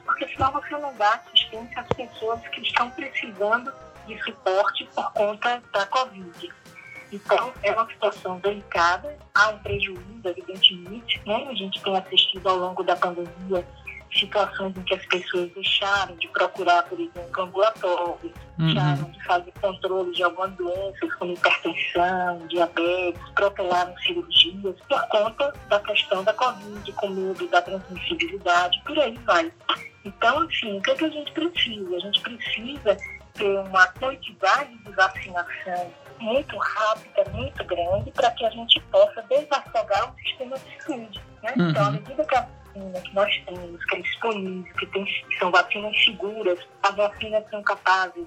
não 0.71 0.93
dá 0.95 1.13
assistência 1.15 1.81
às 1.81 1.87
pessoas 1.87 2.41
que 2.49 2.61
estão 2.61 2.89
precisando 2.91 3.73
de 4.05 4.21
suporte 4.23 4.89
por 4.95 5.11
conta 5.13 5.61
da 5.73 5.85
Covid. 5.85 6.53
Então, 7.11 7.53
é 7.63 7.71
uma 7.71 7.87
situação 7.87 8.39
delicada, 8.39 9.17
há 9.33 9.49
um 9.49 9.59
prejuízo, 9.59 10.21
evidentemente. 10.25 11.21
Né? 11.25 11.47
A 11.49 11.53
gente 11.53 11.81
tem 11.81 11.97
assistido 11.97 12.47
ao 12.47 12.57
longo 12.57 12.83
da 12.83 12.95
pandemia 12.95 13.65
situações 14.19 14.75
em 14.75 14.83
que 14.83 14.93
as 14.93 15.05
pessoas 15.05 15.51
deixaram 15.53 16.15
de 16.15 16.27
procurar, 16.29 16.83
por 16.83 16.99
exemplo, 16.99 17.43
ambulatórios, 17.43 18.31
uhum. 18.59 18.65
deixaram 18.65 19.11
de 19.11 19.23
fazer 19.23 19.53
controle 19.61 20.13
de 20.13 20.23
algumas 20.23 20.51
doenças, 20.55 21.13
como 21.15 21.33
hipertensão, 21.33 22.47
diabetes, 22.47 23.21
protelaram 23.35 23.95
cirurgias, 23.99 24.75
por 24.87 25.07
conta 25.07 25.53
da 25.69 25.79
questão 25.79 26.23
da 26.23 26.33
Covid, 26.33 26.91
com 26.93 27.09
medo 27.09 27.47
da 27.47 27.61
transmissibilidade, 27.61 28.81
por 28.85 28.97
aí 28.99 29.17
vai. 29.25 29.51
Então, 30.05 30.39
assim, 30.39 30.77
o 30.77 30.81
que, 30.81 30.91
é 30.91 30.95
que 30.95 31.05
a 31.05 31.09
gente 31.09 31.31
precisa? 31.31 31.95
A 31.95 31.99
gente 31.99 32.21
precisa 32.21 32.97
ter 33.33 33.59
uma 33.59 33.87
quantidade 33.87 34.75
de 34.77 34.91
vacinação 34.91 35.91
muito 36.19 36.57
rápida, 36.57 37.29
muito 37.31 37.63
grande, 37.65 38.11
para 38.11 38.31
que 38.31 38.45
a 38.45 38.49
gente 38.49 38.79
possa 38.91 39.21
desafogar 39.29 40.11
o 40.11 40.15
sistema 40.19 40.57
de 40.57 40.83
saúde. 40.83 41.21
Né? 41.43 41.53
Uhum. 41.57 41.69
Então, 41.69 41.85
à 41.85 41.91
medida 41.91 42.25
que 42.25 42.35
a 42.35 42.47
vacina 42.77 43.01
que 43.01 43.13
nós 43.13 43.43
temos, 43.45 43.85
que 43.85 43.95
é 43.95 44.01
disponível, 44.01 44.73
que, 44.75 44.85
tem, 44.87 45.05
que 45.05 45.37
são 45.39 45.51
vacinas 45.51 46.03
seguras, 46.03 46.59
as 46.83 46.95
vacinas 46.95 47.43
são 47.49 47.61
capazes 47.63 48.25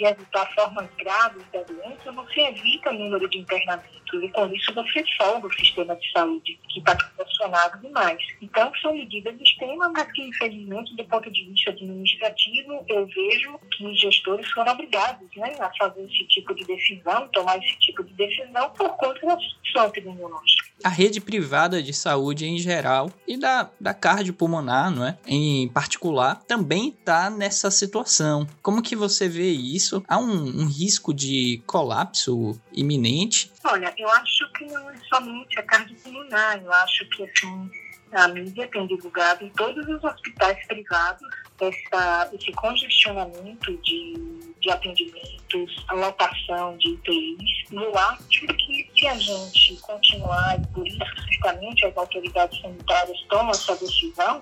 de 0.00 0.06
evitar 0.06 0.50
formas 0.54 0.88
graves 0.98 1.44
da 1.52 1.62
doença, 1.62 2.10
você 2.12 2.40
evita 2.40 2.88
o 2.88 2.94
número 2.94 3.28
de 3.28 3.38
internamentos 3.38 4.00
e 4.14 4.28
com 4.30 4.46
isso 4.46 4.72
você 4.74 5.04
solda 5.16 5.46
o 5.46 5.52
sistema 5.52 5.94
de 5.94 6.10
saúde, 6.10 6.58
que 6.68 6.78
está 6.78 6.96
pressionado 6.96 7.80
demais. 7.80 8.18
Então, 8.40 8.72
são 8.80 8.94
medidas 8.94 9.38
extremas, 9.40 9.92
mas 9.92 10.10
que, 10.12 10.22
infelizmente, 10.22 10.96
do 10.96 11.04
ponto 11.04 11.30
de 11.30 11.44
vista 11.44 11.70
administrativo, 11.70 12.84
eu 12.88 13.06
vejo 13.06 13.60
que 13.72 13.94
gestores 13.94 14.50
foram 14.50 14.72
obrigados 14.72 15.28
né, 15.36 15.54
a 15.60 15.70
fazer 15.78 16.02
esse 16.02 16.26
tipo 16.28 16.54
de 16.54 16.64
decisão, 16.64 17.28
tomar 17.28 17.58
esse 17.58 17.78
tipo 17.78 18.02
de 18.02 18.12
decisão 18.14 18.70
por 18.70 18.88
conta 18.96 19.26
da 19.26 19.38
situação 19.38 19.86
epidemiológica. 19.88 20.70
A 20.82 20.88
rede 20.88 21.20
privada 21.20 21.82
de 21.82 21.92
saúde 21.92 22.46
em 22.46 22.58
geral 22.58 23.12
e 23.28 23.36
da, 23.36 23.70
da 23.78 23.92
cardiopulmonar, 23.92 24.90
não 24.90 25.06
é? 25.06 25.18
em 25.26 25.68
particular, 25.68 26.42
também 26.46 26.88
está 26.88 27.28
nessa 27.28 27.70
situação. 27.70 28.46
Como 28.62 28.82
que 28.82 28.96
você 28.96 29.28
vê 29.28 29.50
isso? 29.50 29.89
Há 30.08 30.18
um, 30.18 30.62
um 30.62 30.66
risco 30.66 31.12
de 31.12 31.62
colapso 31.66 32.60
iminente? 32.72 33.52
Olha, 33.64 33.92
eu 33.96 34.08
acho 34.10 34.52
que 34.52 34.64
não 34.66 34.90
é 34.90 34.94
somente 35.08 35.58
a 35.58 35.62
cardiopulmonar, 35.62 36.62
eu 36.62 36.72
acho 36.72 37.08
que 37.10 37.24
assim, 37.24 37.70
a 38.12 38.28
mídia 38.28 38.68
tem 38.68 38.86
divulgado 38.86 39.44
em 39.44 39.50
todos 39.50 39.86
os 39.88 40.02
hospitais 40.04 40.66
privados 40.66 41.28
essa, 41.60 42.30
esse 42.32 42.52
congestionamento 42.52 43.76
de 43.82 44.40
de 44.60 44.70
atendimentos, 44.70 45.84
a 45.88 45.94
lotação 45.94 46.76
de 46.76 46.90
UTIs. 46.90 47.72
Eu 47.72 47.98
acho 47.98 48.46
que 48.46 48.90
se 48.94 49.06
a 49.06 49.14
gente 49.14 49.76
continuar, 49.80 50.60
e 50.60 50.66
por 50.68 50.86
isso 50.86 50.98
certamente 51.28 51.86
as 51.86 51.96
autoridades 51.96 52.60
sanitárias 52.60 53.18
tomam 53.28 53.50
essa 53.50 53.74
decisão, 53.76 54.40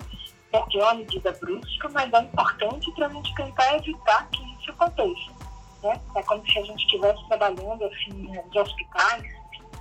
porque 0.51 0.79
é 0.79 0.83
uma 0.83 0.95
medida 0.95 1.33
brusca, 1.33 1.89
mas 1.91 2.13
é 2.13 2.21
importante 2.21 2.91
para 2.93 3.07
a 3.07 3.11
gente 3.11 3.35
tentar 3.35 3.77
evitar 3.77 4.29
que 4.31 4.43
isso 4.61 4.71
aconteça. 4.71 5.38
Né? 5.83 6.01
É 6.17 6.23
como 6.23 6.45
se 6.51 6.59
a 6.59 6.63
gente 6.63 6.81
estivesse 6.85 7.27
trabalhando 7.29 7.85
assim, 7.85 8.13
nos 8.13 8.57
hospitais, 8.57 9.23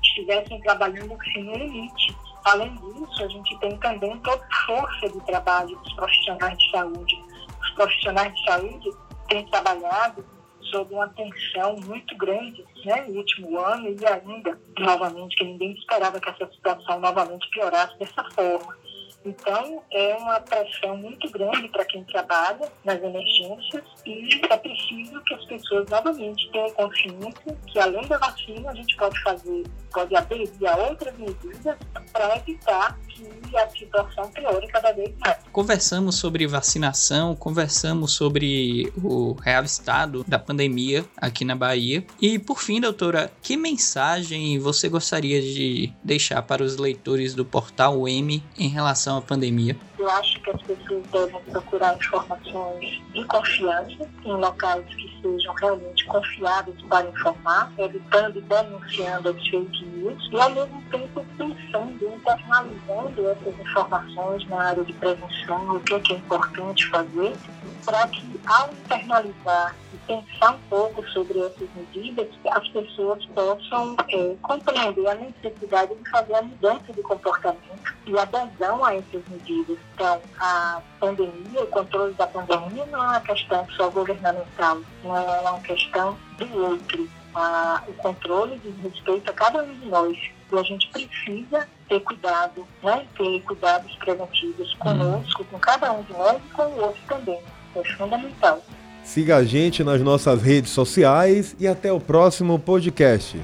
estivessem 0.02 0.62
trabalhando 0.62 1.14
assim, 1.14 1.44
no 1.44 1.56
limite. 1.56 2.16
Além 2.46 2.74
disso, 2.76 3.24
a 3.24 3.28
gente 3.28 3.60
tem 3.60 3.78
também 3.78 4.18
toda 4.20 4.42
a 4.44 4.66
força 4.66 5.10
de 5.10 5.20
trabalho 5.26 5.78
dos 5.78 5.94
profissionais 5.94 6.58
de 6.58 6.72
saúde. 6.72 7.24
Os 7.62 7.72
profissionais 7.72 8.34
de 8.34 8.46
saúde 8.46 8.90
têm 9.28 9.46
trabalhado 9.48 10.26
sob 10.72 10.94
uma 10.94 11.08
tensão 11.10 11.76
muito 11.86 12.16
grande 12.18 12.66
né, 12.86 13.06
no 13.08 13.18
último 13.18 13.60
ano 13.60 13.90
e 13.90 14.06
ainda, 14.06 14.60
novamente, 14.80 15.36
que 15.36 15.44
ninguém 15.44 15.74
esperava 15.74 16.20
que 16.20 16.30
essa 16.30 16.52
situação 16.52 17.00
novamente 17.00 17.50
piorasse 17.50 17.98
dessa 18.00 18.24
forma. 18.32 18.78
Então, 19.28 19.84
é 19.92 20.16
uma 20.16 20.40
pressão 20.40 20.96
muito 20.96 21.30
grande 21.30 21.68
para 21.68 21.84
quem 21.84 22.02
trabalha 22.06 22.72
nas 22.86 23.04
emergências 23.04 23.84
e 24.06 24.42
é 24.50 24.58
preciso 24.58 25.22
que 25.24 25.34
as 25.34 25.44
pessoas 25.44 25.90
novamente 25.90 26.50
tenham 26.50 26.72
consciência 26.72 27.58
que, 27.68 27.78
além 27.78 28.08
da 28.08 28.18
vacina, 28.18 28.72
a 28.72 28.74
gente 28.74 28.96
pode 28.96 29.22
fazer, 29.24 29.64
pode 29.92 30.16
aderir 30.16 30.50
a 30.66 30.78
outras 30.78 31.18
medidas 31.18 31.78
para 32.14 32.38
evitar 32.38 32.98
que 33.18 33.58
a 33.58 33.70
situação 33.70 34.30
piore 34.32 34.68
cada 34.68 34.92
vez 34.92 35.14
mais. 35.20 35.38
Conversamos 35.52 36.16
sobre 36.16 36.46
vacinação, 36.48 37.36
conversamos 37.36 38.14
sobre 38.14 38.92
o 39.04 39.34
real 39.34 39.64
estado 39.64 40.24
da 40.28 40.38
pandemia 40.38 41.06
aqui 41.18 41.44
na 41.44 41.56
Bahia. 41.56 42.06
E, 42.22 42.38
por 42.38 42.60
fim, 42.60 42.80
doutora, 42.80 43.32
que 43.42 43.58
mensagem 43.58 44.60
você 44.60 44.90
gostaria 44.90 45.42
de 45.42 45.92
deixar 46.04 46.42
para 46.42 46.64
os 46.64 46.78
leitores 46.78 47.34
do 47.34 47.46
portal 47.46 48.08
M 48.08 48.44
em 48.58 48.68
relação 48.68 49.18
à 49.18 49.22
pandemia? 49.22 49.76
Eu 49.98 50.10
acho 50.12 50.40
que 50.42 50.52
as 50.52 50.62
pessoas 50.62 51.04
devem 51.12 51.42
procurar 51.52 51.96
informações 51.96 53.02
de 53.14 53.26
confiança 53.26 54.10
em 54.24 54.32
locais 54.32 54.86
que 54.86 55.22
sejam 55.22 55.54
realmente 55.56 56.06
confiáveis 56.06 56.80
para 56.84 57.10
informar, 57.10 57.74
evitando 57.80 58.38
e 58.38 58.42
denunciando 58.42 59.30
as 59.30 59.48
fake 59.48 59.86
e, 60.32 60.40
ao 60.40 60.50
mesmo 60.50 60.82
tempo, 60.92 61.26
pensando, 61.38 62.14
internalizando 62.16 63.30
essas 63.30 63.60
informações 63.60 64.48
na 64.48 64.62
área 64.62 64.84
de 64.84 64.94
prevenção, 64.94 65.76
o 65.76 65.80
que 65.82 65.94
é, 65.94 66.00
que 66.00 66.14
é 66.14 66.18
importante 66.18 66.90
fazer, 66.90 67.36
para 67.86 68.08
que, 68.08 68.40
ao 68.46 68.70
internalizar 68.72 69.76
e 69.94 69.98
pensar 70.06 70.52
um 70.52 70.60
pouco 70.70 71.08
sobre 71.10 71.40
essas 71.40 71.68
medidas, 71.76 72.28
as 72.52 72.68
pessoas 72.70 73.26
possam 73.28 73.96
é, 74.10 74.36
compreender 74.42 75.08
a 75.08 75.16
necessidade 75.16 75.96
de 75.96 76.10
fazer 76.10 76.36
a 76.36 76.42
mudança 76.42 76.94
de 76.94 77.02
comportamento 77.02 77.96
e 78.06 78.18
adesão 78.18 78.84
a 78.84 78.96
essas 78.96 79.22
medidas. 79.30 79.78
Então, 79.94 80.22
a 80.40 80.82
pandemia, 81.00 81.64
o 81.64 81.68
controle 81.68 82.14
da 82.14 82.28
pandemia 82.28 82.86
não 82.88 83.04
é 83.04 83.08
uma 83.08 83.22
questão 83.22 83.66
só 83.76 83.90
governamental, 83.90 84.82
não 85.04 85.18
é 85.18 85.42
uma 85.42 85.60
questão 85.62 86.18
do 86.38 86.64
outro. 86.64 87.10
A, 87.40 87.84
o 87.88 87.94
controle 87.94 88.60
diz 88.64 88.74
respeito 88.82 89.30
a 89.30 89.34
cada 89.34 89.62
um 89.62 89.74
de 89.80 89.86
nós. 89.86 90.18
E 90.52 90.58
a 90.58 90.64
gente 90.64 90.88
precisa 90.90 91.68
ter 91.88 92.00
cuidado, 92.00 92.66
né? 92.82 93.06
ter 93.16 93.42
cuidados 93.44 93.94
preventivos 93.98 94.74
conosco, 94.76 95.46
com 95.46 95.60
cada 95.60 95.92
um 95.92 96.02
de 96.02 96.14
nós 96.14 96.38
e 96.38 96.54
com 96.56 96.64
o 96.64 96.82
outro 96.82 97.02
também. 97.08 97.40
É 97.76 97.84
fundamental. 97.96 98.62
Siga 99.04 99.38
a 99.38 99.44
gente 99.44 99.84
nas 99.84 100.02
nossas 100.02 100.42
redes 100.42 100.72
sociais 100.72 101.56
e 101.60 101.68
até 101.68 101.94
o 101.94 102.00
próximo 102.00 102.58
podcast. 102.58 103.40